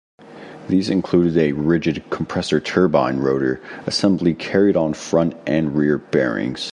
These 0.67 0.89
included 0.89 1.37
a 1.37 1.51
rigid 1.51 2.09
compressor-turbine 2.09 3.19
rotor 3.19 3.61
assembly 3.85 4.33
carried 4.33 4.75
on 4.75 4.95
front 4.95 5.35
and 5.45 5.75
rear 5.77 5.99
bearings. 5.99 6.69